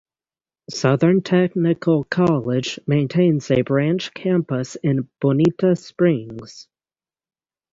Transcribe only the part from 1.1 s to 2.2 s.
Technical